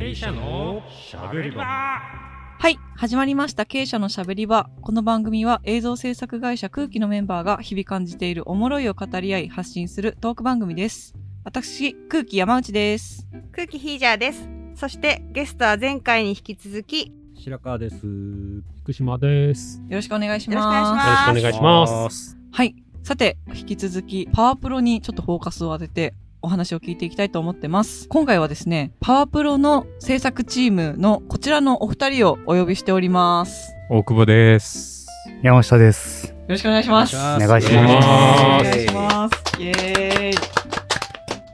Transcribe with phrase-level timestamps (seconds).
[0.00, 2.78] 経営者のしゃべり場はい。
[2.96, 3.66] 始まりました。
[3.66, 4.70] 経営者のしゃべり場。
[4.80, 11.14] この番組は映像制作会社空気のメンバーが日々感じているおもろいを語り合い発信するトーク番組です。
[11.44, 13.28] 私、空気山内です。
[13.52, 14.48] 空気ヒージャーです。
[14.74, 17.96] そしてゲストは前回に引き続き、よ白川です。
[18.80, 21.02] 福島ですよろしくお願いしろしくお願いしま。
[21.02, 21.28] す。
[21.28, 22.74] よろしくお願いしますはい。
[23.02, 28.08] さて、引き続き、パワープロにちょっとフォーカスを当てて、お話を聞いていきたいと思ってます。
[28.08, 33.72] 今回はですね、パワープロの制作チームのこちらのお二人をお呼びしております。
[33.90, 35.06] 大久保です
[35.42, 36.28] 山下です。
[36.28, 37.16] よろしくお願いします。
[37.16, 37.90] お願いしおま
[38.62, 38.64] す。
[38.64, 39.60] お願いします。
[39.60, 40.34] イエーイ。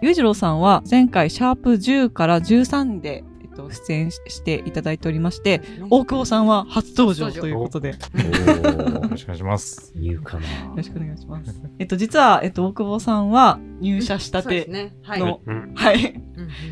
[0.03, 3.25] 裕次郎さんは前回シャープ10から13で、
[3.71, 9.93] えっと、出演ししていただいておりまして、大久保さんは初登場ということで、よよろしくお願いします。
[9.95, 10.77] ニューカマー。
[10.77, 11.63] ろしくお願いします。
[11.79, 14.93] えっと、実は、えっと、大久保さんは入社したて。
[15.07, 15.73] の、うん。
[15.75, 16.21] はい、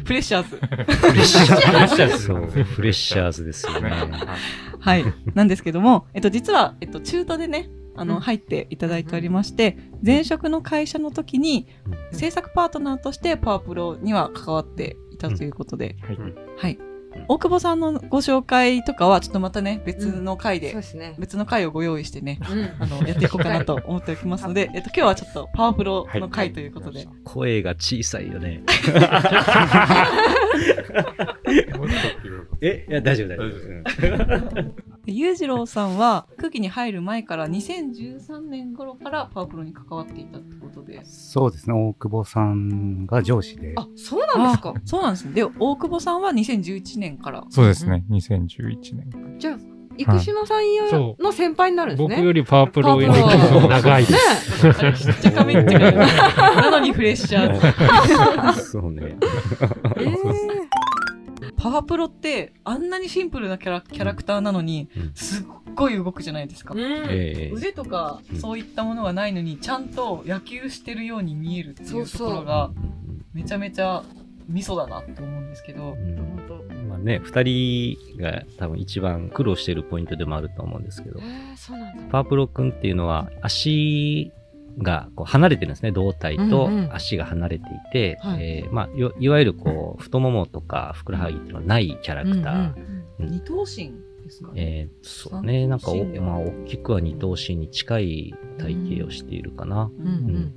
[0.04, 2.64] フレッシャーズ、フレッシャーズ。
[2.64, 3.90] フレッシャーズですよね。
[4.78, 8.20] はい、なんですけども、えっと、実は、えっと、中途でね、あの、うん。
[8.20, 11.68] 入っていただいておりまして、前職の会社の時に、
[12.12, 16.18] 制作パートナーとしてパワープロには関わっていたということで、はい。
[16.56, 16.78] はい。
[17.28, 21.14] 大久保さんのご紹介とかは、ちょっとまたね、別の回で、そうですね。
[21.18, 22.70] 別の回をご用意してね、うん。
[22.78, 28.62] あの、やっていこうかなと思っておきますので、えっと、今日はちょっとパワープロの回ということで、声が小さいよね。
[32.60, 34.93] え、いや、大丈夫、大丈夫。
[35.06, 41.04] 裕次郎さんは空気に入る前から2013年頃からパワープロに関わっていたってことで。
[41.04, 45.32] そうですね、大久保さんが上司で、あ、そうなんですかあそうなんですね。
[45.32, 47.44] で、大久保さんは2011年から。
[47.50, 49.58] そうですね2011年じゃあ、
[49.96, 52.16] 生島さんの先輩になるんですね。
[52.16, 54.08] 僕よりパワープロパワープロ長いね
[54.78, 58.64] あれ、しっちゃかめっちゃかなのにフレッシャーズ。
[58.72, 59.16] そうね。
[59.96, 60.63] えー
[61.64, 65.12] パワープロってあんなにシンプルなキャラキャラクターなのにうん。
[65.14, 66.74] すっごい動くじゃないですか。
[66.76, 67.50] ええ。
[67.54, 68.38] 腕とかうん。
[68.38, 72.70] そういったものがないのにちゃんと野球してるように見えるっていうところが
[73.32, 74.04] めちゃめちゃ
[74.46, 75.96] ミソだなと思うんですけど。
[76.86, 82.02] まあね、二人が多分一番苦労しているポイントでもあると思うんですけど、えー、そうなんだ。
[82.10, 84.32] パワープロ君っていうのは足
[84.78, 85.92] がこう離れてるんですね。
[85.92, 92.74] 胴体とうんうん足が離れていて、はいえーまあ、よいわゆるこう太ももとかふくらはぎっていうのはないキャラクター。
[92.76, 93.92] うんうん二頭身
[94.24, 94.52] ですかね。
[94.56, 99.90] えーそうね、なんかお、まあ、大きくは二頭身に近い体型をしているかな。
[99.96, 100.52] うんうん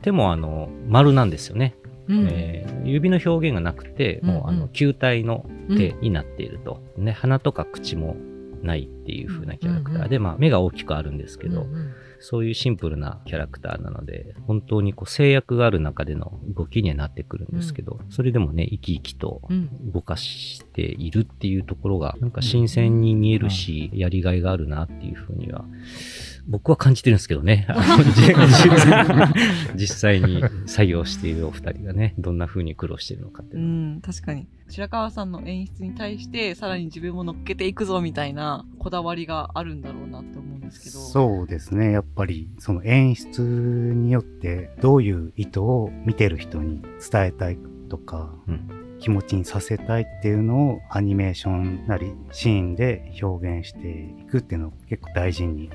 [0.00, 1.74] 手もあの、丸なんですよね。
[2.08, 2.28] うんうん。
[2.30, 5.44] えー指の表現がなくて、もうあうんうんの、球体の
[5.76, 6.80] 手になっていると。
[6.96, 8.16] ね、鼻とか口も
[8.62, 11.90] ないっていう風なキャラクターで、まあ、目が大きくあるんですけど、うんうん
[12.20, 19.68] そういうシンプルなキャラクターなので、本当にこう制約がある中での動きにはなってくるんですけど、それでもね、生き生きとうん。
[19.92, 25.64] 動かしているっていうところが、なんか新鮮に見えるし、やりがいがあるなっていうふうには、
[26.48, 27.66] 僕は感じてるんですけどね。
[29.76, 33.96] 実実際に作業しているお二人がね、どんな風に苦労しているのかっていううのは。
[33.96, 34.48] ん、確かに。
[34.68, 40.98] 白川さんの演出に対して、さらに自分も乗っけていくぞみたいなこだわりがあるんだろうなって思うんですけど。
[40.98, 47.58] そうですね、やっぱりその演出によってどういう意図を見てる人に伝えたい
[47.90, 55.70] とか、うん気持ちにさせたいっていうのをアニメーションなりシーンで表現していくっていうのを結構大事に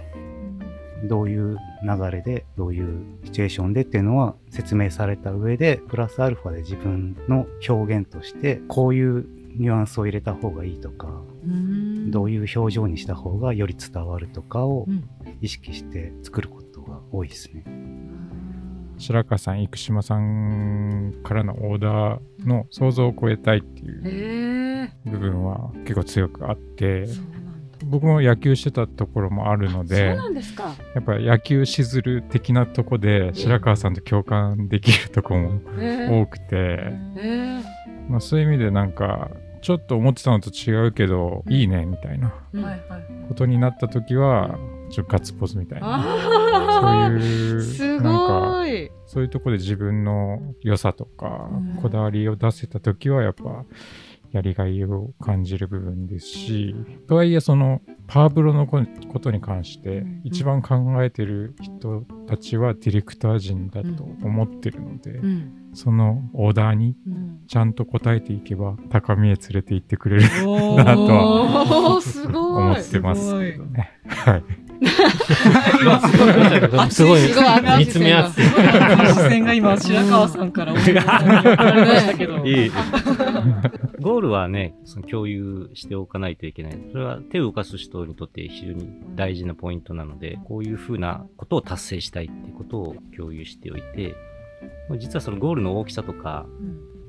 [1.03, 9.25] どういう流れでどういうシチュエーションでっていうのは説明された上でプラスアルファで自分の表現としてこういう
[9.57, 11.07] ニュアンスを入れた方がいいとか
[11.45, 15.09] うんどういう表情にした方がより伝わるとかをうん
[15.41, 17.65] 意識して作ることが多いですね。
[18.97, 24.89] 白川さん生島さんからのオーダーの想像を超えたいっていう。
[25.05, 27.07] 部分は結構強くあって。
[27.93, 30.73] 僕も野球してたところもあるのそうでなんですか。
[30.95, 36.99] やっぱ野球しずる的なとこで白川さんと共感できるとこもへ多くて、え。
[37.17, 37.63] へ
[38.09, 39.29] まあ、そういう意味でなんか
[39.61, 42.33] ちょっと思ってたのと違うけどいいねみたいな。
[43.27, 44.57] ことになった時は
[44.89, 47.61] ちょっとガッツポーズみたいなあそういうあ。
[47.61, 48.91] すなんかごい。
[49.05, 53.65] そういうとこで自分の良さとかうんこだわりを出せた時はやっぱ
[54.33, 56.75] やりがいを感じる部分ですし
[57.07, 58.81] とはいえそのパワープロのこ
[59.11, 65.59] ことに関してうん一番考えてる人たちはディレクター陣だと思ってるのでうん。
[65.75, 71.99] そのオーダーにうんちゃんと答えていけば高みへ連れて行ってくれるおなとは。
[72.33, 73.91] 思ってますけどね。
[74.05, 74.43] はい。
[76.91, 77.21] すごい。
[77.21, 77.77] すごい。
[77.79, 78.41] 見つめ合って。
[78.41, 82.45] 視線が今、白川さんから送られましたけど。
[82.45, 82.67] い。
[82.67, 82.71] い。
[84.01, 86.35] ゴールはね、その共有しておかない。
[86.35, 86.53] とい。
[86.53, 86.79] けない。
[86.91, 90.73] それは手を動かす人にとって非常に大事なポイントなので、こうい。
[90.73, 92.25] うふうなことを達成したい。
[92.25, 92.51] ってい。
[92.51, 93.81] うことを共有しておい。
[93.81, 94.15] て、
[94.97, 96.45] 実はそのゴールの大きさとか、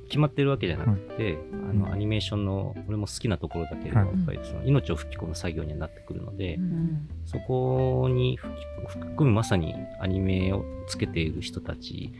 [0.05, 8.57] 決まってるわけじゃなくて、あのアニメーションの俺も好きなところだけれど、はいやっぱりその命を吹き込む作業にはなってくるので、うんそこに吹き
[8.87, 12.13] 含むまさにアニメをつけている人たち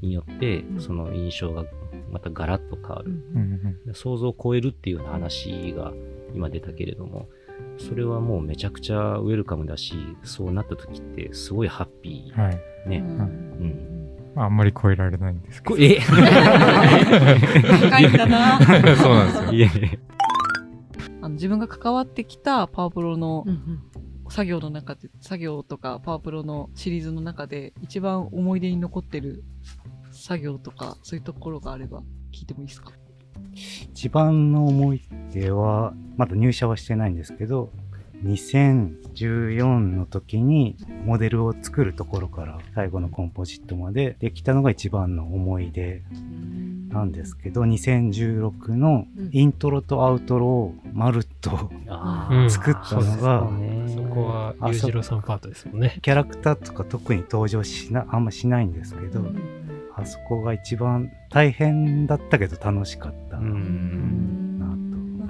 [0.00, 1.64] によって、うんその印象が
[2.10, 3.10] またガラッと変わる。
[3.34, 5.92] うんうん想像を超えるっていうような話が
[6.34, 7.28] 今出たけれども、
[7.78, 9.94] それはもうめちゃくちゃウェルカムだし、
[10.24, 12.60] そうなった時ってすごいハッピはい。
[12.86, 12.88] ー。
[12.88, 12.98] ね。
[12.98, 13.91] うんうん。
[14.34, 15.74] あんまり超えられないんですけど。
[15.76, 15.98] こえ？
[17.80, 18.58] 高いんだな。
[18.96, 19.52] そうなんですよ。
[19.52, 19.98] いえいえ。
[21.20, 23.44] あの自分が関わってきたパワープロの
[24.28, 29.44] 作業の中で、作業とかパワープロのシリーズの中で一番思い出に残ってる
[30.10, 32.02] 作業とか、そういうところがあれば
[32.32, 32.92] 聞いてもいいですか？
[33.54, 35.02] 一番の思い
[35.32, 37.70] 出は、まだ入社はしてないんですけど、
[38.24, 46.02] 2014の時にモデルを作るところから最後のコンポジットまでできたのが一番の思い出
[46.88, 55.98] なんですけど、2016のイントロとアウトロをまるっとあうん作ったのが、ねそこはあ裕次郎さんパートですもんね。
[56.02, 59.24] キャラクターとか特に登場しな、あんましないんですけど、
[59.96, 63.40] あそこが一番大変だったけど楽しかったう。
[63.42, 64.11] ん。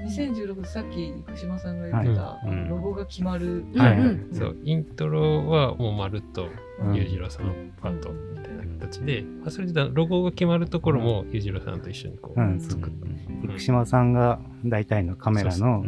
[0.07, 2.69] 2016さっき生島さんが言ってた、うんうん。
[2.69, 6.49] ロゴが決まる、はいうんそう、イントロはもうまるっと
[6.81, 12.61] うん裕次郎さんのパートみたいな形で、まあそれでロゴが決まるところも裕次郎さんと一緒にこう、うん。
[12.61, 13.49] 作った。
[13.49, 15.83] 福島さんが大体のカメラの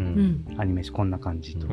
[0.58, 1.66] アニメーションこんな感じと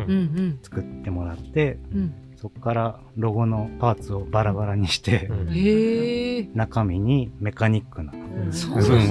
[0.62, 6.52] 作ってもらって、うんそこからロゴのパーツをバラバラにして、うん。
[6.56, 8.48] 中身にメカニックな部分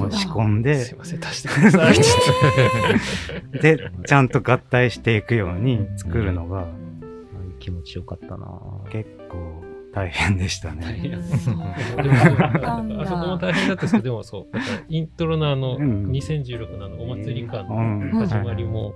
[0.01, 1.49] を仕込んで、すいません、足して。
[1.49, 1.95] ください。
[3.63, 6.67] で、ちゃんと合体していくように作るのが
[7.61, 8.51] 気持ちよかったな。
[8.91, 9.63] 結構
[9.95, 11.17] 大変でしたね。
[12.67, 14.47] あそこも大変だったんですけど、でもそう、
[14.89, 16.11] イントロのあの、うん。
[16.11, 18.11] 2016のあのお祭り感うん。
[18.11, 18.93] の始まりも、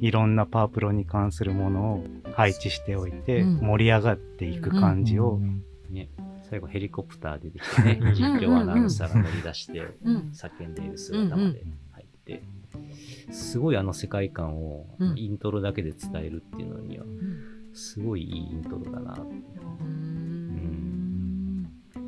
[0.00, 2.04] いろんなパワープロに関するものを
[2.34, 3.66] 配置しておいて、うん。
[3.66, 5.62] 盛り上がっていく感じを、うん。
[5.90, 6.08] ね。
[6.48, 10.32] 最後ヘリコプター出てきてね、実況アナウンサーが乗り出して、うん。
[10.32, 11.62] 叫んでいる姿まで
[11.92, 12.42] 入って、
[13.30, 17.04] すごいあの世界観をうんイントロだけで伝えるっていうのには、
[17.74, 19.14] すごいいいイントロだな。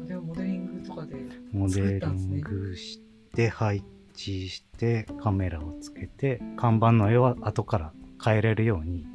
[0.06, 1.16] でもモデリングとかで
[1.52, 2.38] モデリ作ったんですね。
[2.38, 3.00] ングし
[3.34, 3.84] て配
[4.20, 9.06] 置してカメラをつけて看板の絵は後から変えれるように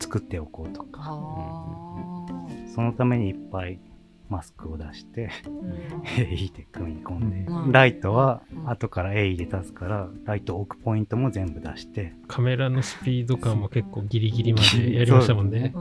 [0.00, 1.00] 作っておこうとか。
[1.04, 2.02] あ
[2.74, 3.78] そのためにいっぱい
[4.30, 5.30] マスクを出して
[6.16, 8.70] 絵入れて組み込んで、うんライトはうん。
[8.70, 12.14] 後から絵入れ足すからライト置くポイントも全部出して。
[12.28, 15.74] カメラのスピード感も結構ギリギリまでやりましたもんね。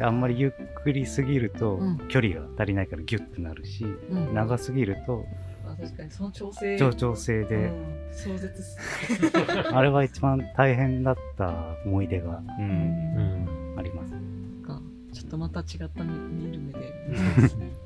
[0.00, 0.50] あんまりゆっ
[0.82, 1.98] くりすぎるとうん。
[2.08, 4.34] 距離が足りないからギュッてなるし、うん。
[4.34, 5.51] 長すぎるとあ
[5.82, 6.76] 確かにその調整。
[6.78, 8.76] 上調整で、うん壮絶っす
[9.72, 11.54] あれは一番大変だった
[11.86, 12.64] 思い出がうん。
[12.66, 12.68] う
[13.74, 13.78] ん。
[13.78, 14.12] あります。
[14.66, 14.82] か
[15.14, 16.10] ちょっとまた違った見
[16.44, 16.78] 見る目で。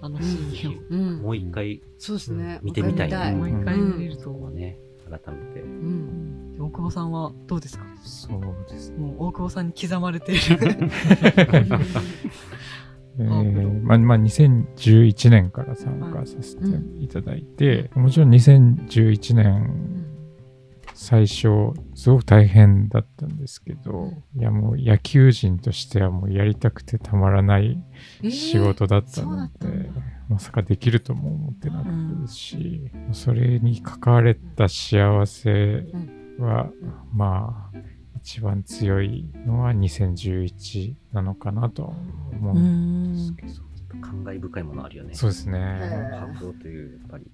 [0.00, 0.81] あのうシーンを。
[0.90, 1.22] うん。
[1.22, 2.58] もう一回、そうですね。
[2.62, 3.34] 見てみたい。
[3.37, 4.76] もう一回見もう一回見れると思う、ね、
[5.08, 5.60] 改めて。
[5.60, 6.56] うん。
[6.58, 7.84] 大久保さんはどうですか？
[8.03, 8.98] そうですね。
[8.98, 10.41] もう大久保さんに刻まれている
[13.19, 16.65] えーまあ、まあ、2011年から参加させて
[17.01, 20.06] いただいて、もちろん2011年
[20.94, 27.79] 最初すごく大変だったんですけど、いやもう野球人としてはもうやりたくてたまらない
[28.31, 35.85] 仕事だったので、えーまさかできるとも思ってなかったですし、それに関われた幸せ
[36.39, 36.69] は、
[37.13, 37.79] まあ
[38.26, 41.88] 一番強いのは2011なのかなとは
[42.32, 45.14] 思うんですけど、感慨深いものあるよね。
[45.14, 46.10] そうですね。
[46.10, 47.24] パプロという、やっぱり。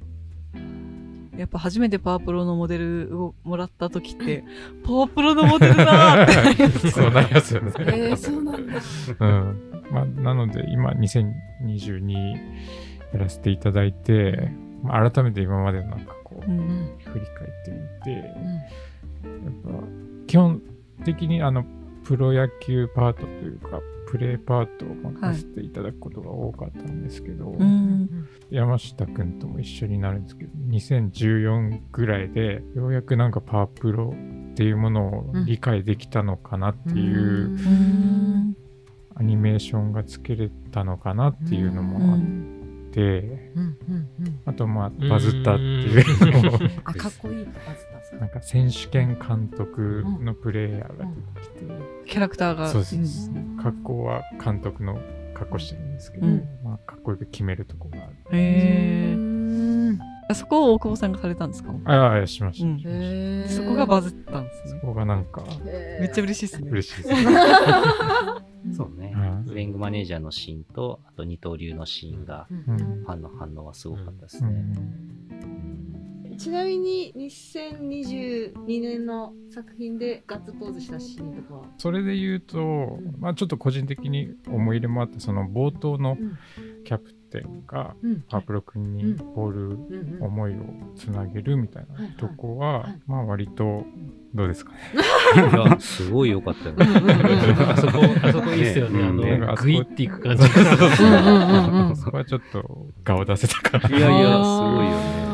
[1.38, 4.44] やっぱ初めてパワープロのモデルをもらった時って、
[4.84, 7.72] パワープロのモデルだーってなりますそうなりますよね。
[7.78, 8.74] えー、そうなんだ。
[9.18, 9.60] うん。
[9.90, 12.32] まあ、なので、今、2022
[13.14, 19.84] やらせていただいて、まあ、改めて今までのなんかこう、うん振り返ってみて、やっぱ、
[20.26, 20.60] 基本
[21.02, 21.64] 的にあの、
[22.04, 28.28] プロ野球パートというか、プレーパートを任せていただくことが多かったんですけど、うん。
[28.50, 34.14] 山下くんとも一緒になるんですけど、2014ぐらいで、ようやくなんかパワープロ
[34.52, 38.56] っていうものを理解できたのかなっていう、うん。
[39.14, 43.00] アニメーションがつけれたのかなっていうのもあって、
[43.54, 43.71] うんうんうん。
[44.52, 47.54] あとまあバズったっていうのも あ、かっこいいバズっ
[47.90, 48.16] たんですか？
[48.20, 51.04] なんか選手権監督のプレイヤーが
[51.34, 52.68] 出てきて、キャラクターが。
[52.68, 54.98] そうですん格好は監督の
[55.34, 58.14] 格好してるんですけど、うんまあ、かっこよく決めるとこがある。
[58.32, 59.18] へうー
[59.92, 61.72] んあそこを大久保さんがされたんですか？
[61.86, 62.64] ああ、しまし
[63.48, 63.48] た。
[63.50, 64.80] そこがバズったんですそね。
[64.82, 65.42] こがなんか
[66.00, 66.70] めっちゃ嬉しいですね。
[66.70, 67.24] 嬉しいです。
[68.76, 69.11] そうね。
[69.52, 74.48] はいウェングマネージャーのシーンと、あと二刀流のシーンが、ファンの反応はすごかったですね。
[76.30, 76.36] うん。
[76.38, 81.66] ちなみに2022年の作品でガッツポーズしたシーンとかは？
[81.76, 86.38] それで言うと、まあちょっと個人的に思い入れもあって、その冒頭のうん。
[86.84, 88.20] キャプテンがうん。
[88.28, 90.56] パープロ君にボール思いを
[90.94, 93.00] つなげるみたいないとこは、はい。
[93.06, 93.84] まあ割と、
[94.34, 94.78] どうですかね。
[95.36, 96.86] いや、すごい良かったよね。
[97.58, 98.98] あそこ、あそこいいっすよね。
[99.00, 100.46] ねあねの、グイっていく感じ。
[100.46, 103.96] そこはちょっと顔を出せたかな。
[103.96, 105.32] いやいや、すごいよね。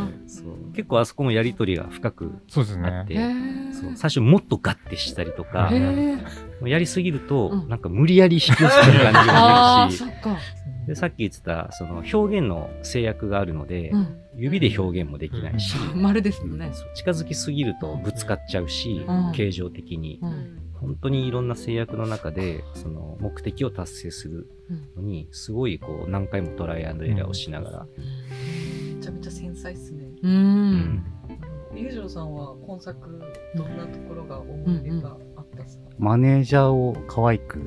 [0.74, 2.88] 結構あそこもやりとりが深くそうですね。
[2.88, 3.72] あって、へー。
[3.74, 3.96] そう。
[3.96, 5.72] 最初もっとガッてしたりとか
[6.64, 7.68] やりすぎると、うん。
[7.68, 10.38] なんか無理やり引き寄せてる感じあがー出るし、そっか
[10.88, 14.18] でさっき言ってたその表現の制約があるので、うん。
[14.36, 16.58] 指で表現もできないし、丸ですもん。
[16.58, 19.32] ね近づきすぎるとぶつかっちゃうし、うん。
[19.32, 20.62] 形状的に、うん。
[20.80, 24.48] 本当にいろんな制約の中でその目的を達成する
[24.96, 27.86] のにすごいこう何回もトライアンドエラーをしながら、
[28.96, 30.06] めちゃめちゃ繊細っすね。
[30.22, 30.72] ううん。
[30.80, 31.04] ん
[31.74, 33.20] 裕次郎さんは今作、
[33.54, 35.27] どんなところが思い出があったん。
[35.27, 35.27] ですか
[35.98, 37.60] マネージャーを可愛く、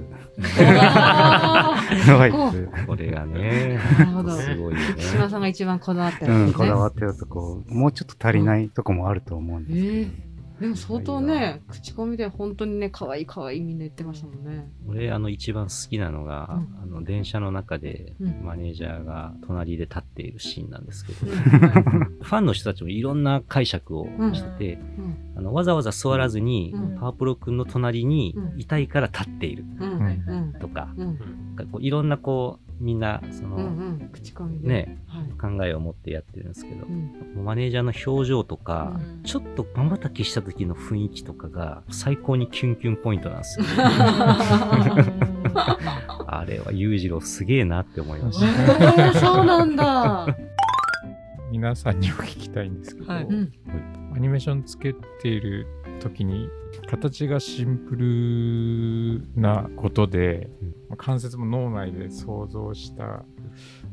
[0.59, 4.31] あ 可愛く、これがねーなるほど。
[4.31, 5.01] すごいよね。
[5.01, 9.87] 島さんが一番こだわってるうん、こだわっってるとこ、もうちょっと足りないとこもあると思うんですけど。
[9.87, 10.30] えー
[10.61, 14.71] でも相当ね口コミで本当にね可愛い可愛いみんな言ってましたもんね。
[14.87, 16.83] 俺あの一番好きなのが、うん。
[16.83, 18.45] あの電車の中でうん。
[18.45, 21.39] マネージャーが隣で立っているシーンなんですけど、うん。
[21.39, 25.33] ファンの人たちもいろんな解釈をしてて、うん。
[25.35, 26.95] あのわざわざ座らずに、うん。
[26.99, 28.61] パワープロ君の隣にうん。
[28.61, 29.65] いたいから立っている
[30.71, 31.05] か、うん。
[31.05, 33.67] なんかこういろんなこうみんなその、うんう
[34.03, 34.09] ん。
[34.11, 34.67] 口コミで。
[34.67, 35.57] ねはい。
[35.57, 37.43] 考えを持ってやってるんですけど、うん。
[37.43, 39.23] マネージャーの表情とか、うん。
[39.23, 43.65] ちょっと瞬きした時の雰囲気とかが最高にキュンキュンポイントなんですよ。
[46.27, 48.47] あれは裕次郎すげえなって思いました。
[49.07, 50.25] えーそうなんだ。
[51.51, 53.23] 皆さんにお聞きたいんですけど、はい。
[53.25, 53.51] うん
[54.13, 55.67] アニメーションつけている
[55.99, 56.49] 時に
[56.87, 60.67] 形がシンプルなことで、うん。
[60.89, 63.23] まあ関節も脳内で想像した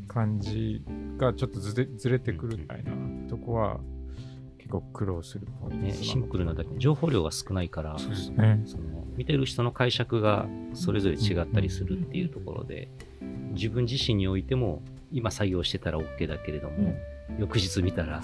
[0.07, 0.83] 感じ
[1.17, 2.93] がちょっとずれずれてくるみたいな
[3.29, 3.79] とこは
[4.59, 8.63] 結構苦労するポイントね、シンプルなだけ情報量が少ないからね。
[8.67, 12.89] その見てる人の解釈がそれぞれ違ったりするっていうところで
[13.53, 16.95] 自分自身においても今作業してたら OK だけれども、
[17.39, 18.23] 翌日見たら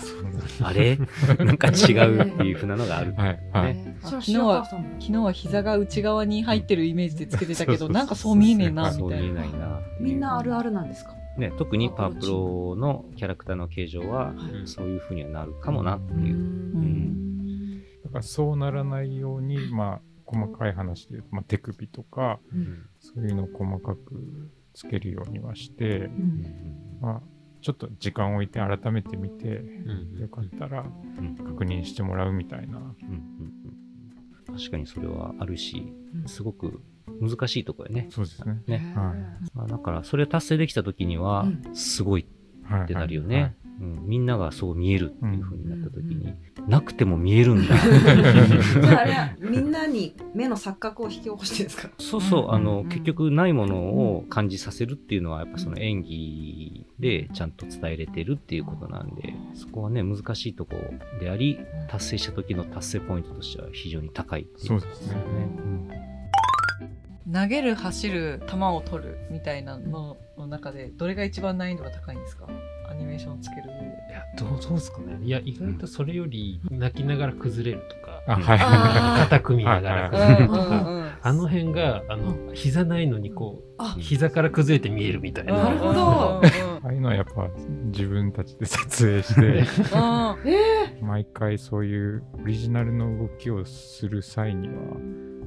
[0.63, 0.99] あれ？
[1.45, 3.97] なんか違うっていう風なのがあるね。
[4.01, 8.99] それ昨日は昨日は膝が内側に入ってるイメージでつけてたけど、なんかそう見えねえな、みたいな。
[8.99, 9.79] そう見えないな。
[9.79, 14.67] っていうみんなあるあるなんですかね、特にパワープロのキャラクターの形状ははい。
[14.67, 16.37] そういう風にはなるかもなっていう。
[16.37, 17.79] うん。
[18.05, 22.87] だからそうならないように、まあ、細かい話でまあ、手首とか、うん。
[23.01, 26.09] そういうのを細かくつけるようにはして、
[27.01, 27.23] まあ、
[27.65, 30.21] ちょっと時間を置いて改めて見て、うん。
[30.21, 30.85] よかったら
[31.19, 31.35] うん。
[31.37, 32.77] 確認してもらうみたいな。
[32.77, 32.83] うん。
[32.83, 32.91] うん。
[34.49, 34.57] うん。
[34.57, 36.29] 確かにそれはあるしうん。
[36.29, 36.83] すごく
[37.23, 38.09] 難しいところやね。
[38.11, 38.63] そうですね。
[38.67, 38.93] ね。
[38.95, 39.57] はい。
[39.57, 42.27] まあ、だからそれを達成できた時にはうすごいっ
[42.71, 42.87] はい。
[42.87, 43.57] てなるよはいね。
[43.81, 46.33] うん、みんながそう見えるっていう風になった時に、
[46.69, 47.75] なくても見えるんだ。
[47.77, 51.91] じゃああれは みんなに目の錯覚を引き起こしてるんですか？
[51.99, 52.89] そうそう、あの、うん。
[52.89, 53.79] 結局ないもの
[54.17, 65.17] を感じさせるっていうのは、やっぱその演技でちゃんと伝えれてるっていうことなんで、そこはね、難しいところであり、達成した時の達成ポイントとしては非常に高いっていそうですね。
[67.31, 72.49] 投げる、走る、球を取るみたいなのの中で、どれが一番難易度が高いんですか？
[72.95, 73.63] アニメーションつける。
[74.09, 75.19] いや、どう、どうですかね。
[75.23, 78.59] いや、意外とそれより泣きながら崩れるとか、あ、はい。
[78.61, 81.13] あ肩組みながらはい崩れるとうんうんか、うん。
[81.23, 83.97] あの辺が、あの、膝ないのにこう、あ。
[83.99, 85.65] 膝から崩れて見えるみたいな。
[85.65, 86.01] なるほど。
[86.05, 86.41] あ
[86.85, 87.49] あいうのはやっぱ
[87.87, 89.65] 自分たちで撮影して、
[91.03, 94.75] 毎回そういうオリジナルの動きをする際には、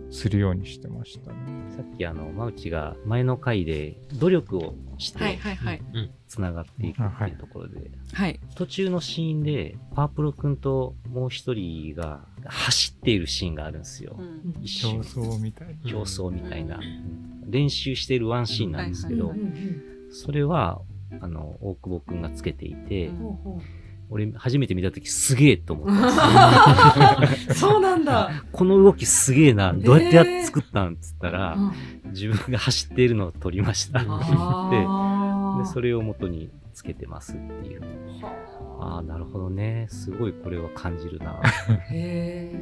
[0.10, 1.38] するようにしてましたね。
[1.76, 5.82] さっきあの、マウチが前の回で努力をしはいてはいはい。
[6.28, 8.40] つながっていくっていうところで、はい。
[8.56, 14.18] 途中のシーンで、パープロ君ともう一人が走っているシーンがあるんですよ。
[14.62, 15.24] 一競瞬。
[15.24, 15.74] 争みたいな。
[15.90, 16.80] 競争みたいな、
[17.46, 19.40] 練習しているワンシーンなんですけど、はい
[20.10, 20.82] それは
[21.22, 23.62] あの、大久保くんがつけていて、ほうほ
[24.10, 27.18] 俺初めて見た時すげえと思った。
[27.18, 28.32] んですそうなんだ。
[28.52, 32.12] この動きすげえな、どうやってやっ作ったんっつったら、うん。
[32.12, 37.82] 自分が走っているのを撮りましたって言って、あで、それを元につけてますっていう。
[38.80, 39.88] ああ、なるほどね。
[39.90, 41.42] すごいこれは感じるな。
[41.90, 42.62] へ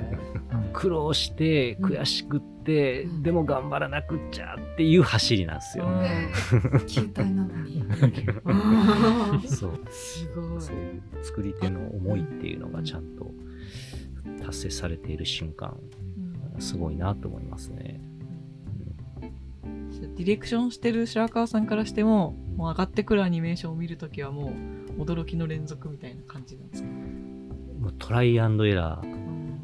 [0.74, 5.86] 苦労して、悔しくって、うんでも頑張らなくっちゃっていう走りなんですよ。
[6.02, 6.28] え。
[6.86, 7.82] 球体なのに。
[9.48, 9.80] そう。
[9.88, 10.60] すごい。
[10.60, 13.32] そういう作り手の思いっていうのがちゃんと
[14.44, 15.78] 達成されている瞬間、
[16.58, 18.02] すごいなと思いますね。
[20.16, 24.52] ディレクションしてる白川さんからしても、もう上がってくるアニメーションを見るときはも
[24.98, 29.12] う驚きの連続みたいな感じなんですか、もうトライアンドエラー、うん。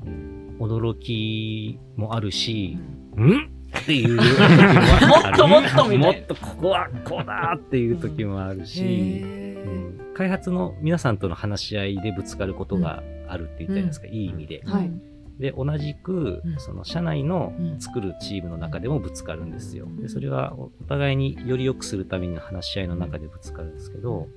[0.06, 2.78] うん驚きもあるし
[3.16, 3.30] う、ん。
[3.32, 3.50] ん？
[3.76, 9.70] っていう時もっともっともっとここはこうだっていう時もあるし、へう
[10.11, 10.14] ん。
[10.14, 14.62] 開発の皆さんとの話し合いでぶつかることがあるって言ったじゃないですか、いい意味で。
[14.64, 14.90] はい
[15.39, 17.81] で、同じくうん、その社内のうん。
[17.81, 19.87] 作るチームの中でもぶつかるんですよ。
[20.01, 24.29] で、それはおお互いにより良くするために話し合いの中でぶつかるんですけど、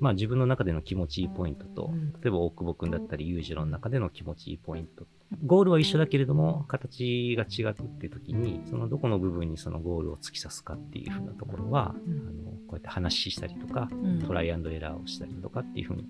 [0.00, 5.06] まあ自分の中での気持ちいいポイントとうん、例えば大久保くんだったり裕次郎の中での気持ちいいポイント。
[5.44, 12.12] ゴールは一緒だけれども、形が違うっていう時に、そのどこの部分にそのゴールを突き刺すかっていうふうなところは、うん。
[12.12, 14.22] あのこうやって話したりとか、うん。
[14.22, 16.06] トライアンドエラーをしたりとかっていうふうに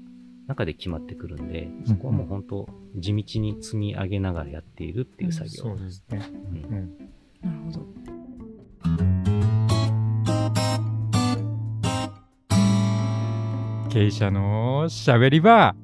[0.48, 5.50] 中で決まってくるんで、そこはもう本当地道に積み上げながらやっているっていう作業。
[5.50, 6.18] そうですね。
[7.42, 7.86] なるほど。
[13.90, 15.74] 経営者のしゃべり場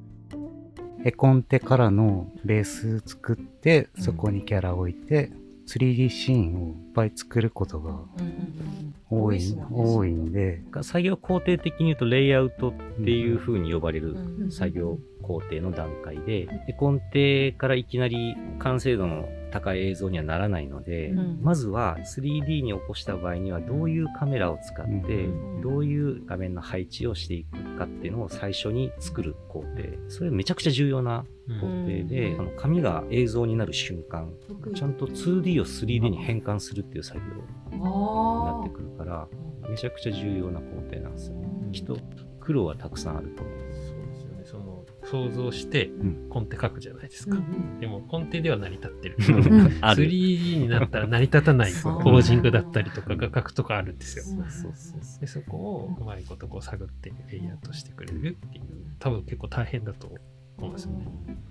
[1.04, 5.30] 絵コンテからのベース作って、そこにキャラ置いて、
[5.66, 9.96] 3D シーンをぱい作ることがうんうん多い多いっすもんね。
[9.96, 12.72] 多いんで、作業工程的に言うとレイアウトっ
[13.04, 21.38] ていう風に呼ばれるうん作業工程の段階で、絵コンテからいきなり完成度の高い映像にはならないので、うん。
[21.40, 29.82] まずは 3D に起こした場合にはどういうカメラを使って、うんどういう画面の配置をしていくかっていうのを最初に作る工程。
[30.08, 31.24] それめちゃくちゃ重要な
[31.60, 32.40] 工程で、うん。
[32.40, 34.30] あの紙が映像になる瞬間、
[34.74, 39.28] ちゃんと 2D を 3D に変換するっていう作業になあってくるから、
[39.68, 41.48] めちゃくちゃ重要な工程なんですよね。
[41.72, 41.98] きっと
[42.40, 43.58] 苦労はたくさんあると思う。
[43.58, 44.42] そうですよね。
[44.44, 47.36] その、想像してんコンテ書くじゃないですか。
[47.36, 49.16] うんでも、コンテでは成り立ってる。
[49.18, 54.24] うんある 3D になったら成り立たないポージングだったりとか画角とかあるんですよ。
[54.48, 58.64] そでそこをうまいことこう探ってレイアウトしてくれるっていう、
[58.98, 60.10] 多分結構大変だと
[60.58, 61.06] 思いますよね。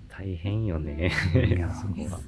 [0.08, 1.10] 大変よね。
[1.34, 2.20] いや そこは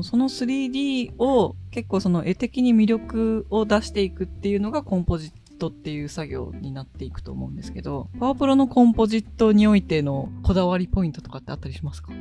[0.00, 12.12] その 3D を結構その絵的に魅力を出していくっていうのがコンポジットっていう作業になっていくと思うんですけど、パワープロのコンポジットにおいてのこだわりポイントとかってあったりしますか？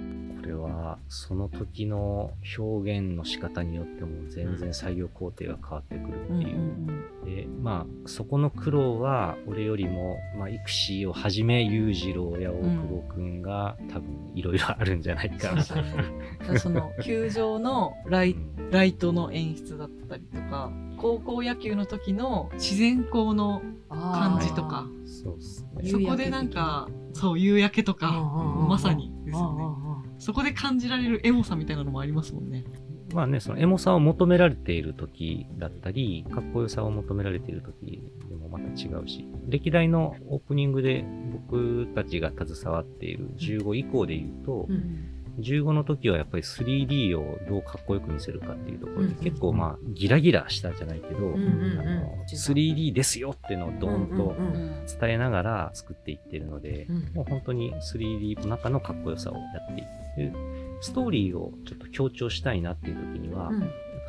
[0.41, 6.61] これはその時の表現の仕方によっても全然作業工程が変わってくるっていう。
[7.25, 15.63] でまあそこの苦労は俺よりも、まあ、イクシーをはじめ裕次郎や大久保くんが多分いろいろあるんじゃないかな。
[15.63, 18.71] その 球場のライうん。
[18.71, 25.89] ライトの演出だったりとか、高校野球の時の自然光の感じとか、そうっすね。
[25.89, 28.11] そこでなんか、そう、夕焼けとか、
[28.67, 30.11] まさにですよね。
[30.19, 32.63] そこで感じられるエモさみたいなのもありますもんね。
[33.13, 41.05] まあね、そのエモさを求められている時だったり、かっこよさを求められている時でもまた違うし、歴代のオープニングで
[41.49, 44.67] 僕たちが携わっている15以降で言うと、
[45.39, 49.15] 15の時はやっぱり 3D をどうかっこよく見せるかっていうところで、うん。
[49.15, 54.35] 結構まあギラギラしたじゃないけど、あの 3D ですよっていうのをドーンと
[54.99, 59.41] 伝えながら作っていってるので、もう本当に 3D の中のかっこよさをや
[59.71, 60.37] っていって、
[60.81, 63.51] ストーリーをちょっと強調したいなっていう時には、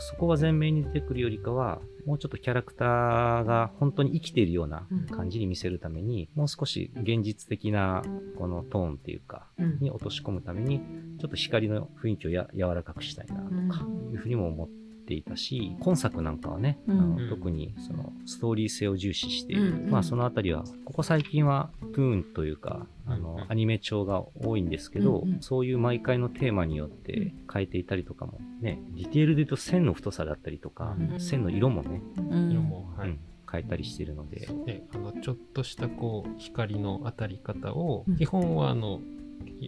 [0.08, 8.02] そこが前面に出てくるよりかは、もうちょっとキャラクターが本当に生きているような感じに見せるために、もう少し現実的な
[8.36, 9.46] このトーンっていうか、
[9.80, 10.80] に落とし込むために、
[11.20, 14.81] ちょっと光の雰囲気をや柔らかくしたいなとか、いうふうにも思って
[15.14, 16.98] いたし、今作なんかはね、うん。
[16.98, 19.62] あのうん特にそのストーリー性を重視している。
[19.62, 19.90] うんうん。
[19.90, 25.40] まあそのあたりは、ここ最近はトゥーンというか、あのアニメ調が多いんですけど、うんうん。
[25.40, 32.50] そういう毎回のテーマによって変えていたりとかもね、ディテールで言うと線の太さだったりとか、うん線の色もね、うん。
[32.50, 33.08] 色も、はい。
[33.08, 33.20] うん。
[33.50, 38.16] 変えたりしてるので、であのちょっとしたこう光の当たり方を、うん。
[38.16, 39.00] 基本はあの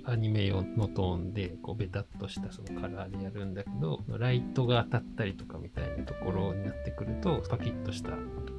[0.05, 8.11] アニメ用のトーンでこうベタっとしたそのカラーでやるんだけどライトが当たったりとかみたいなところになってくるとパキッとした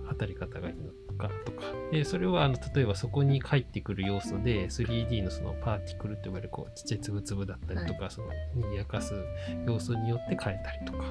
[0.10, 0.91] 当たり方がいいの。
[0.91, 1.63] くかとか。
[1.91, 9.13] で、それはあの例えばそこに入ってくる要素で 3D のそのパーティクルと呼ばれるこうちっちゃい粒々だったりとか、そのにやかす
[9.65, 11.06] 要素によって変えたりとか。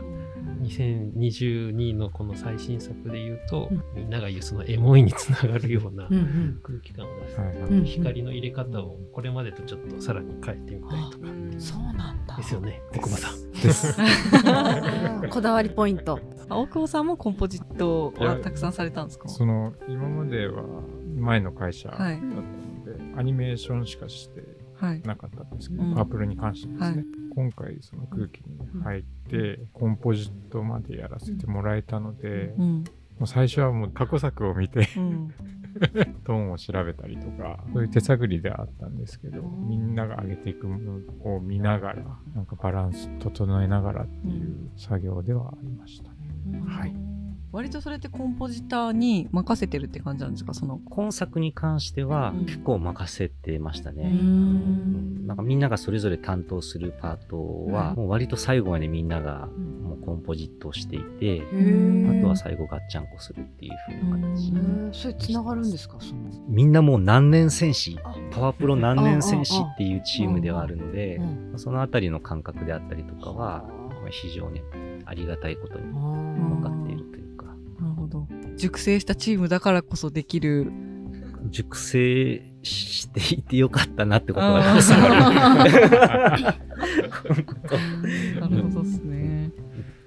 [0.62, 11.26] 2022のこの最新作で言うと、みんなが言うそのエモいにつながるようなうんうん空気感を出す、はいうんうん光の入れ方をこれまでとちょっとさらに変えてみたりとか
[11.58, 12.36] そうなんだ。
[12.36, 13.43] ですよね奥間さん。
[13.66, 13.96] です。
[15.30, 16.20] こだわりポイント。
[16.50, 19.28] 大久保さんもコンポジットはたくさんされたんですか？
[19.28, 20.62] その、今までは
[21.16, 22.34] 前の会社だったはいの
[22.84, 24.42] で、アニメーションしかして
[24.76, 25.00] はい。
[25.02, 32.84] なかったんですけど、うんパープルに関してですね、はい今回その空気に入って、コンポジットまでやらせてもらえたので、うん。
[33.18, 35.34] もう最初はもう過去作を見てうん。
[36.24, 41.00] トーンを調べたりとかそういう手探りではあったんですけどみんなが上げていくもの
[41.36, 46.60] を見ながらなんかバランス整えながらっていう作業ではありましたね。
[46.66, 46.94] はい。
[47.52, 50.54] 割とそれってコンポジターに任せてるって感じなんですか？
[50.54, 50.80] その。
[50.90, 52.46] 今作に関してはうん。
[52.46, 54.02] 結構任せてましたね。
[54.02, 55.22] ううん。
[55.22, 59.48] んなんかみんながそれぞれ担当するパートは、もう割と最後までみんなが
[59.84, 64.50] もうコンポジットをしていて、あとは最後ガッチャンコするっていう風な形。
[64.52, 65.96] うんそれ繋がるんですか？
[66.00, 66.20] その。
[66.48, 73.64] みんなもう何年戦士あ、パワープロ何年戦士っていうチームではあるのでう、んそのあたりの感覚であったりとかは、
[74.02, 74.60] まあ非常に
[75.06, 77.46] ありがたいことに分かっているというか、
[77.80, 78.26] なるほど。
[78.56, 80.70] 熟成したチームだからこそできる。
[81.50, 84.62] 熟成していてよかったなってことが。
[88.40, 89.52] なるほどですね。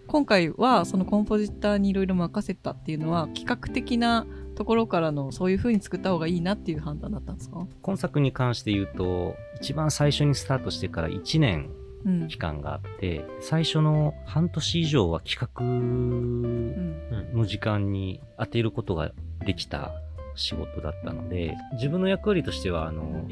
[0.07, 7.67] 今回はそのコンポジッターにいろいろ任せたっていうのは企画的なところからのそういう風に作った方がいいなっていう判断だったんですか？
[7.81, 11.69] 今作に関して言うと、一番最初にスタートしてから1年
[12.05, 12.27] うん。
[12.27, 16.95] 期間があって、最初の半年以上は企うん。
[17.33, 19.11] 画の時間に当てることが
[19.45, 19.91] できた
[20.35, 23.25] 仕事だったので、自分の役割としては、あの、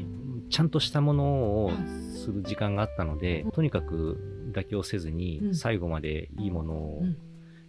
[0.50, 1.24] ちゃんとしたもの
[1.64, 1.70] を
[2.12, 5.16] する時間があったので、とにかく妥協せずうん。
[5.16, 7.16] に最後までいいものをうん。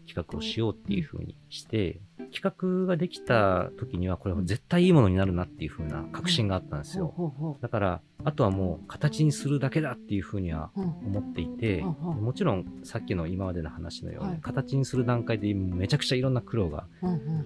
[0.07, 1.99] 企画をしようっていう風にして、
[2.33, 7.57] 企画ができた時にはこれは絶対いいものになるなっていう風な確信があったんですよ。
[7.61, 14.39] だから、あとはもう形にするだけだっていう風には思っていて、もちろんさっきの今までの話のように、はい。
[14.41, 16.87] 形にする段階でめちゃくちゃいろんな苦労が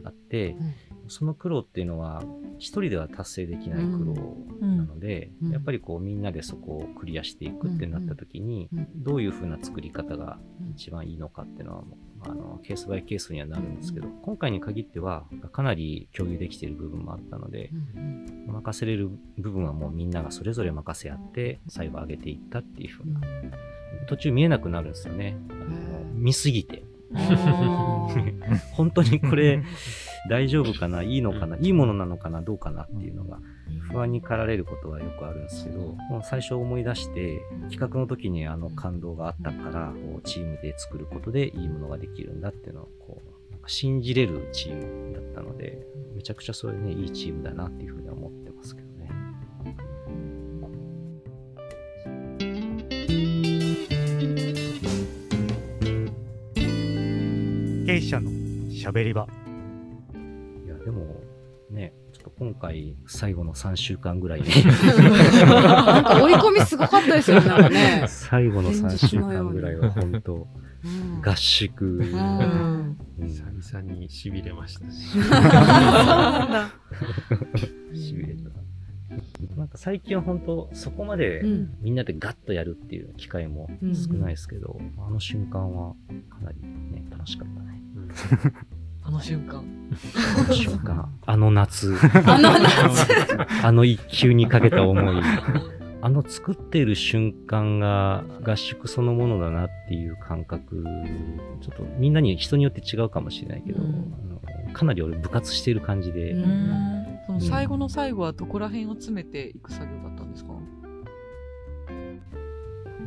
[0.03, 0.55] あって、
[1.07, 2.23] その苦労っていうのは
[2.57, 4.77] 一人では達成できない苦労うん。
[4.77, 5.51] なので、うん。
[5.51, 10.37] やっぱりこうみんなでそこをクリアしていくってなった時に、うんどういう風な作り方が
[10.75, 23.21] 一番いいのかっていうのはもうあのケースバイケースにはなるんですけど、今回に限ってはかなり共有できている部分もあったのでう、ん任せれる部分はもうみんながそれぞれ任せ合って最後上げていったっていう風な。
[24.07, 25.37] 途中見えなくなるんですよね。
[25.49, 26.83] あの見すぎて。
[28.73, 29.61] 本当にこれ
[30.29, 31.03] 大丈夫かな？
[31.03, 31.57] いいのかな？
[31.57, 32.41] いいものなのかな？
[32.41, 33.39] どうかなっていうのが
[33.91, 48.90] 不安に駆られることはよくあるんですけど、もう最初思い出して企画の時にあの感動があったから、こうチームで作ることでいいものができるんだっていうのをこう、なんか信じれるチームだったので、めちゃくちゃそれね、いいチームだなっていうふうに思ってますけど。
[57.91, 58.31] 経営者の
[58.71, 59.27] しゃべり場。
[60.65, 61.21] いや、でも、
[61.69, 64.47] ね、ちょっと今回最後の3週間ぐらいに
[65.45, 67.47] なんか追い込みすごかったですよね。
[67.47, 68.05] なんかね。
[68.07, 70.47] 最後の3週間ぐらいは本当
[70.85, 72.97] うん合宿、うん。
[73.19, 73.27] うん。
[73.27, 74.93] 久々に痺れましたね。
[77.93, 78.49] しび れた。
[79.57, 85.93] なんか最近は本当そこまでうんみんなでガッとやるっていう機会も少ないですけど、あの瞬間は
[86.29, 87.81] かなりね、楽しかったね。
[89.03, 89.63] あの瞬間。
[90.39, 91.95] あの瞬間、 あの夏、
[92.25, 93.07] あの夏。
[93.65, 95.21] あの一球にかけた思い、
[96.03, 100.83] あの作っている瞬間が合宿そのものだなっていう感覚、
[101.61, 104.13] ちょっとみんなに人によって違うかもしれないけど、うん。
[104.65, 107.05] あのかなり俺部活している感じで、うん。
[107.27, 110.53] その最後の最後はどこら辺を詰めていく作業だったんですか？
[110.53, 110.80] 全部。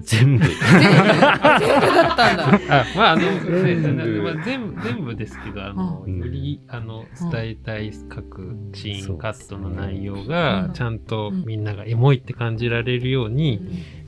[0.03, 0.45] 全部。
[0.45, 2.61] だったんだ。
[2.81, 3.77] あまあ、あの、ね。
[3.77, 6.19] 全部まあ、全部、全部ですけど、あの、うん。
[6.19, 11.45] より、あの、伝えたい各シーそうン、カットの内容うがん、ちゃんとうん。
[11.47, 13.61] みんながエモいって感じられるように、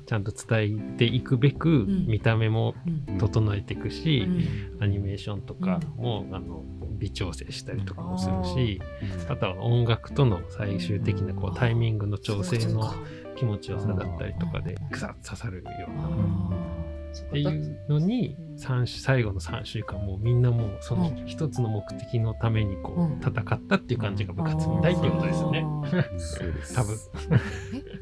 [0.06, 2.06] ちゃんと伝えていくべく、ん。
[2.06, 2.74] 見た目も
[3.08, 3.18] うん。
[3.18, 4.26] 整えていくし、
[4.76, 4.82] うん。
[4.82, 6.64] アニメーションとかも、あの、
[6.98, 8.80] 微調整したりとかもするし、
[9.28, 12.94] あとは音楽との最終的なこうタイミングの調整の
[13.36, 15.92] 気持ちよさだったりとかで、ぐさっと刺さるよう
[16.50, 16.56] な。
[17.16, 23.20] っていうのに三週最後の3週間もうみんなもうその一つの目的のためにこう、うん。
[23.20, 25.62] 戦ったっていう感じが部活みたいっていうことですよね。
[26.74, 26.96] 多分。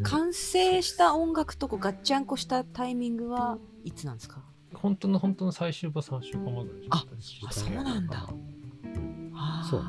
[0.00, 4.42] え完成した音楽とこうガッチャンコしたタイミングはいつなんですか？
[4.74, 7.04] 本当の本当の最終場3週間前ぐらいあ
[7.52, 8.28] そうなんだ。
[9.70, 9.86] そうね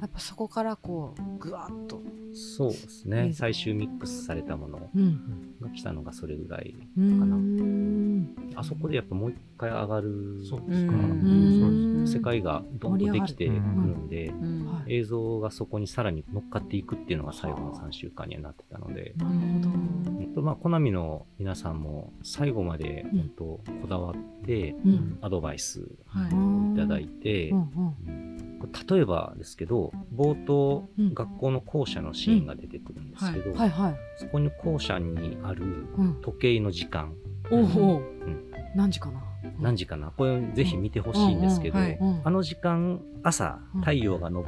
[0.00, 2.02] やっぱそこからこうぐわっと。
[2.34, 3.32] そうですね。
[3.32, 5.54] 最終ミックスされたものうん。
[5.60, 6.74] が来たのがそれぐらい。
[6.98, 8.34] うーかん。
[8.56, 10.68] あそこでやっぱもう一回上がるそううん。
[10.68, 10.92] ですか。
[10.92, 14.66] うん世界がどんとできてくるんで、うん。
[14.66, 14.94] はい。
[14.96, 19.68] 映像がそこにさらに乗っかっていくっていうのが最後の3週間にはなってたので、なるほど。
[19.70, 25.18] 本当まあ、コナミの皆さんも最後まで本当こだわってうん。
[25.22, 26.74] アドバイスはい。
[26.74, 27.66] いただいて、うんうん。
[27.68, 27.70] こ
[28.08, 28.43] れ
[28.88, 31.14] 例えばですけど、冒頭、うん。
[31.14, 35.64] 学校の校舎のシーンが出てくるんですけど、はいはいそこに校舎にある
[35.96, 36.20] うん。
[36.22, 37.14] 時計の時間、
[38.74, 39.22] 何時かな？
[39.60, 40.10] 何時かな？
[40.16, 41.78] これぜひ見てほしいんですけど、
[42.24, 44.44] あの時間、朝うん、太陽が昇っ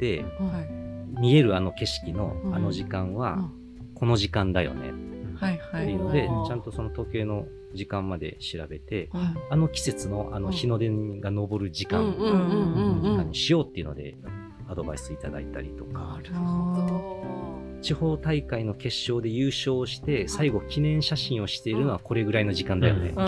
[0.00, 0.24] て、
[1.20, 2.54] 見えるあの景色のうん。
[2.54, 3.50] あの時間はうん、
[3.94, 4.92] この時間だよね。
[5.36, 5.84] はいはい。
[5.84, 9.22] っていうので、うんちゃんとその時計の時間まで調べて、はい。
[9.50, 10.88] あの季節のあの日の出
[11.20, 12.16] が昇る時間、
[13.28, 14.16] にしようっていうので、
[14.68, 17.30] アドバイスいただいたりとか、なるほど。
[17.82, 23.10] 地方大会の決勝で優勝して、最後記念写真をしているのはこれぐらいの時間だよね。
[23.10, 23.22] すご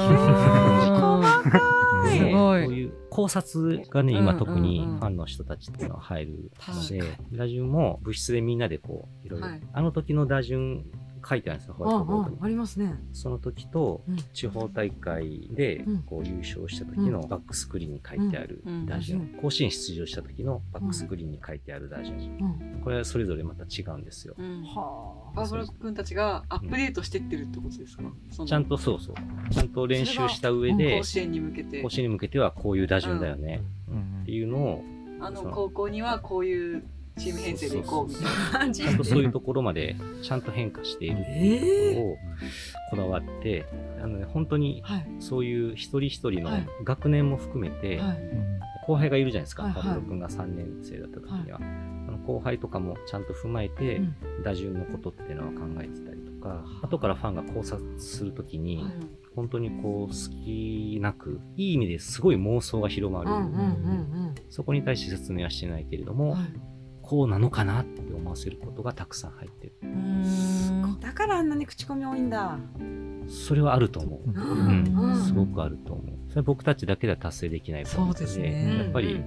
[2.59, 2.66] い。
[2.66, 7.02] こういう考察がね、うん今特にファンの人たちっていうのは入るの確で、
[7.33, 9.46] 打順も部室でみんなでこう、いろいろ。
[9.46, 10.85] はい、あの時の打順
[11.26, 12.38] 書いてあるんですよ、ホワイトボードに。
[12.40, 12.44] あ。
[12.44, 12.94] ありますね。
[13.12, 14.16] その時とうん。
[14.32, 16.02] 地方大会でうん。
[16.02, 18.87] こう優勝した時のバックスクリーンに書いてあるうん。
[18.87, 19.26] 打順、うん。
[19.40, 22.80] 甲子園出場した時のバックスクリーンに書いてある打順、うん。
[22.82, 24.35] これはそれぞれまた違うんですよ。
[24.38, 24.62] うん。
[24.64, 28.04] はバー君たちがアップデートしてってるってことですか、
[28.46, 29.14] ちゃんとそうそう。
[29.50, 31.82] ちゃんと練習した上そで甲、子園に向けて。
[31.82, 34.22] 甲子園に向けてはこういう打順だよねうん。
[34.22, 34.85] っていうのを、
[35.20, 35.42] あの。
[35.44, 36.85] 高校にはこういう
[37.18, 38.62] チーム編成でいこうみたいな。
[38.62, 42.16] あちゃんとそういうところまでちゃんと変化しているっていうところを
[42.90, 43.66] こだわって、
[44.03, 45.07] あのね、本当にはい。
[45.20, 46.66] そういう一人一人のはい。
[46.85, 48.18] 学年も含めて、はい。
[48.87, 49.83] 後輩がいるじゃないですか、はいはい。
[49.83, 54.16] パブロ君が3年生だった時には、あの後輩とかもちゃんと踏まえて、うん。
[54.44, 58.85] 打順のことっていうのは考えてたりとか、後からファンが考察するときに、
[59.35, 63.31] 本当にこう好きなく、いい意味ですごい妄想が広まる。
[63.31, 63.48] うんうんう
[64.18, 66.71] んそこに対して説明はしてないけれども、うんはい
[67.12, 69.75] こうなのかなって思わせることがたくさん入ってる。
[69.83, 70.98] うん。
[70.98, 72.57] だからあんなに口コミ多いんだ。
[73.29, 74.31] それはあると思う。
[74.31, 74.98] ううん。
[74.98, 75.22] うん。
[75.22, 76.16] すごくあると思う。
[76.31, 78.79] それは僕たちだけでは達成できないそうですね。
[78.79, 79.22] やっぱり、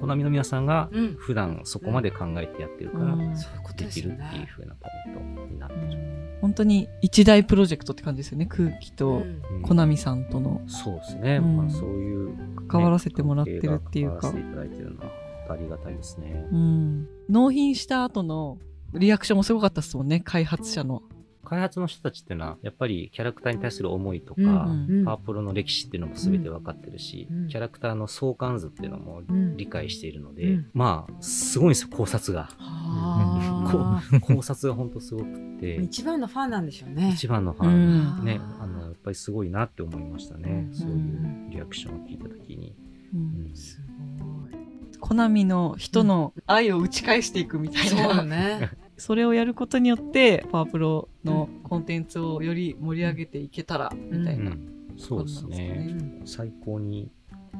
[0.00, 1.14] コナミの皆さんがうん。
[1.18, 3.36] 普段そこまで考えてやってるから、うん。
[3.36, 5.14] そういうことできるっていうね風なポイン
[5.48, 6.38] トになってる。
[6.40, 8.46] 本当に一大プロジェクトって感じですよね。
[8.46, 9.24] 空気と
[9.64, 10.62] コナミさんとの。
[10.68, 11.38] そうですね。
[11.38, 11.56] うん。
[11.56, 12.36] まあそういう、ね、
[12.68, 14.30] 関わらせてもらってるっていうか。
[14.30, 16.46] 関わらせていただいてるのはありがたいですね。
[16.52, 17.08] うん。
[17.28, 18.58] 納品した後の
[18.94, 21.02] リアクションもすごかったですもんね開発者の。
[21.44, 24.50] 開発の人たちっていうのは、やっぱりキャラクターに対する思いとか、うん
[24.90, 32.48] うんパワープロの歴史っていうのも全て分かってるし、うんキャラクターの相関図っていうのもうん理解しているので、うんまあ、すごいんですよ、考察が。
[32.58, 35.26] はあ考察が本当すごく
[35.60, 37.12] て、一番のファンなんでしょうね。
[37.14, 38.22] 一番のファうん。
[38.22, 40.66] ン、ね、あの、やっぱりすごいなって思いましたね。
[40.68, 40.74] うん。
[40.74, 42.74] そういうリアクションを聞いたときに。
[43.14, 43.20] うん。
[43.46, 43.56] うん。
[43.56, 43.80] す
[44.18, 44.55] ごい
[45.00, 48.70] コナミの人の愛を打ち返していくみたいそうね。
[48.96, 54.94] それをやることによってパワープロのコンテンツをより盛り上げていけたらみたいな、うん。
[54.96, 55.96] そうですね。
[56.24, 57.10] 最高に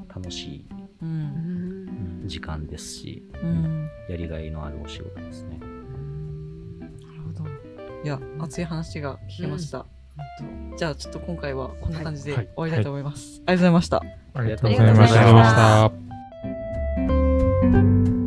[0.09, 0.66] 楽し
[1.03, 2.22] ううん。
[2.22, 2.25] ん。
[2.25, 3.88] い時間ですし、うん。
[4.09, 5.59] やりがいのあるお仕事ですね。
[6.81, 7.44] なるほど。
[8.03, 9.85] いや熱い話が聞けました、
[10.77, 12.44] じゃあちょっと今回はこんな感じではい。
[12.44, 14.03] 終わりたいと思います、ありがとうございました。
[14.35, 16.15] ありがとうございましありがとうございました
[17.72, 18.25] Thank you.